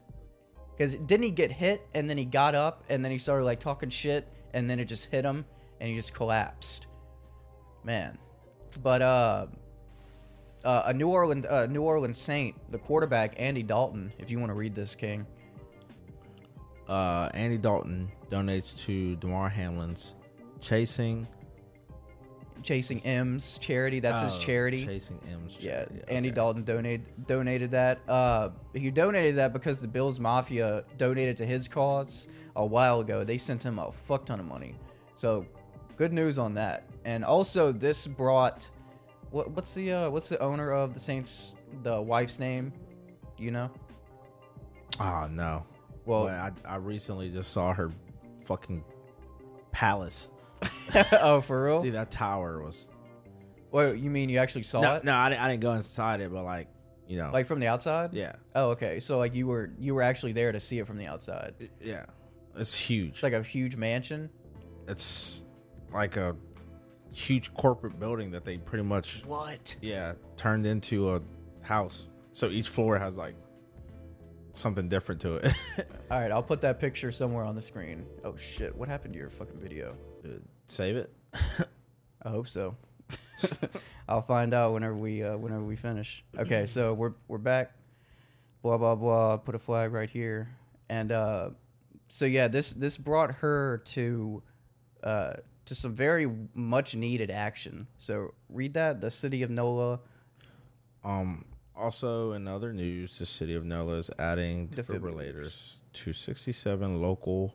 [0.77, 3.61] because didn't he get hit and then he got up and then he started like
[3.61, 5.45] talking shit and then it just hit him
[5.81, 6.87] and he just collapsed.
[7.85, 8.19] Man,
[8.83, 9.47] but uh,
[10.65, 14.13] uh a New Orleans uh, New Orleans Saint, the quarterback Andy Dalton.
[14.19, 15.27] If you want to read this, King.
[16.89, 20.17] Uh, Andy Dalton donates to Damar Hamlin's
[20.61, 21.27] Chasing.
[22.63, 24.01] Chasing M's charity.
[24.01, 24.85] That's his Oh, charity.
[24.85, 26.31] Chasing M's Yeah, charity, Andy.
[26.31, 28.01] Dalton donated donated that.
[28.07, 33.25] Uh, he donated that because the Bills Mafia donated to his cause a while ago.
[33.25, 34.75] They sent him a fuck ton of money.
[35.15, 35.47] So,
[36.01, 36.85] good news on that.
[37.05, 38.67] And also, this brought
[39.31, 41.53] what what's the uh, what's the owner of the Saints?
[41.83, 42.73] The wife's name?
[43.37, 43.71] You know?
[44.99, 45.67] Oh no.
[46.07, 47.93] Well- I I recently just saw her
[48.45, 48.83] fucking
[49.73, 50.31] palace.
[51.21, 51.81] oh, for real?
[51.81, 52.89] See that tower was.
[53.71, 55.05] Well, you mean you actually saw no, it?
[55.05, 56.69] no, I didn't, I didn't go inside it, but like
[57.07, 58.15] you know, Like from the outside?
[58.15, 58.37] Yeah.
[58.55, 59.01] Oh, okay.
[59.01, 61.69] So like you were you were actually there to see it from the outside.
[61.83, 62.07] yeah,
[62.57, 63.11] it's huge.
[63.11, 64.31] It's like a huge mansion.
[64.89, 65.47] It's
[65.93, 66.37] like a
[67.13, 69.75] huge corporate building that they pretty much What?
[69.81, 71.21] yeah turned into a
[71.63, 72.07] house.
[72.33, 73.35] So each floor has like
[74.53, 75.53] something different to it.
[76.11, 78.07] All right, I'll put that picture somewhere on the screen.
[78.25, 79.95] Oh shit, what happened to your fucking video?
[80.67, 81.13] Save it.
[82.23, 82.77] I hope so.
[84.09, 86.25] I'll find out whenever we uh, whenever we finish.
[86.39, 87.73] Okay, so we're we're back.
[88.63, 89.37] Blah blah blah.
[89.39, 90.49] Put a flag right here,
[90.89, 91.51] and uh,
[92.09, 94.43] so yeah, this this brought her to
[95.03, 95.33] uh,
[95.67, 97.87] to some very much needed action.
[97.99, 99.01] So read that.
[99.01, 100.01] The city of NOLA.
[101.05, 101.45] Um.
[101.77, 105.01] Also, in other news, the city of NOLA is adding Defibrillators.
[105.01, 107.55] defibrillators to 67 local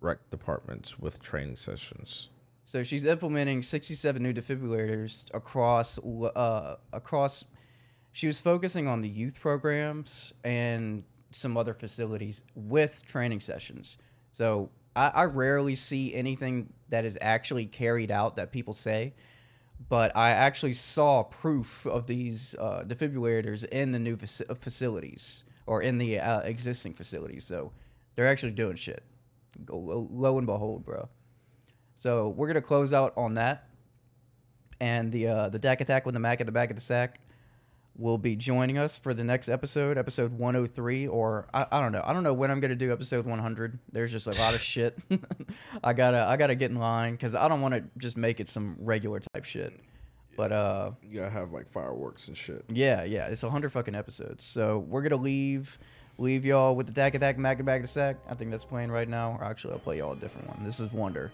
[0.00, 2.30] rec departments with training sessions.
[2.64, 7.44] So she's implementing 67 new defibrillators across uh, across.
[8.12, 13.98] She was focusing on the youth programs and some other facilities with training sessions.
[14.32, 19.14] So I, I rarely see anything that is actually carried out that people say,
[19.88, 25.82] but I actually saw proof of these uh, defibrillators in the new faci- facilities or
[25.82, 27.44] in the uh, existing facilities.
[27.44, 27.70] So
[28.16, 29.04] they're actually doing shit.
[29.68, 31.08] Lo, and behold, bro.
[31.94, 33.68] So we're gonna close out on that,
[34.80, 37.20] and the uh, the Dak Attack with the Mac at the back of the sack
[37.98, 42.02] will be joining us for the next episode, episode 103, or I, I don't know.
[42.04, 43.78] I don't know when I'm gonna do episode 100.
[43.92, 44.96] There's just a lot of shit.
[45.84, 48.48] I gotta I gotta get in line because I don't want to just make it
[48.48, 49.72] some regular type shit.
[50.36, 52.64] But uh, You gotta have like fireworks and shit.
[52.68, 54.44] yeah, yeah, it's a hundred fucking episodes.
[54.44, 55.76] So we're gonna leave
[56.18, 58.16] leave y'all with the Dak Attack Mac and Back to Sack.
[58.30, 59.36] I think that's playing right now.
[59.40, 60.64] Or actually, I'll play y'all a different one.
[60.64, 61.32] This is Wonder.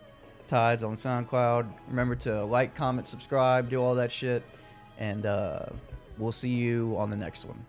[0.48, 1.70] Tides on SoundCloud.
[1.88, 4.42] Remember to like, comment, subscribe, do all that shit,
[4.98, 5.66] and uh,
[6.18, 7.64] we'll see you on the next one.